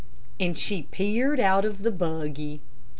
[0.39, 2.59] and she peered out of the buggy.